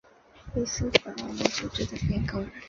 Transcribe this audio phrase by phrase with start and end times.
[0.55, 2.49] 里斯本澳门联络处名称及组织的变更。